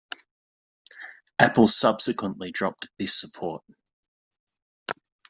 [1.37, 3.63] Apple subsequently dropped this support.